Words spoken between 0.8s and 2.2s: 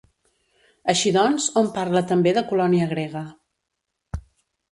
Així doncs, hom parla